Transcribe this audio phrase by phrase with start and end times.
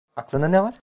[0.15, 0.75] Aklında ne var?